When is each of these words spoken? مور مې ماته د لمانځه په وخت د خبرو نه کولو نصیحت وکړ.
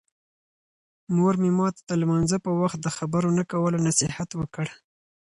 مور 1.15 1.35
مې 1.41 1.51
ماته 1.57 1.81
د 1.89 1.91
لمانځه 2.01 2.37
په 2.45 2.51
وخت 2.61 2.79
د 2.81 2.87
خبرو 2.97 3.29
نه 3.37 3.43
کولو 3.51 3.77
نصیحت 3.87 4.29
وکړ. 4.35 4.67